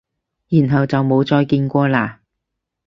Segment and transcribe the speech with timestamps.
[0.47, 2.17] 然後就冇再見過喇？